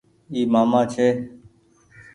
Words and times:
اي 0.33 0.39
مآمآ 0.53 0.81
ڇي۔ 0.91 1.07